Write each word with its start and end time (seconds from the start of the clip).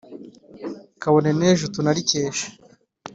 kabone 1.01 1.29
n'ejo 1.37 1.65
tunarikeshe 1.73 2.47